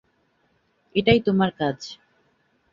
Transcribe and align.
এটাই 0.95 1.19
তোমার 1.27 1.49
কাজ। 1.57 1.77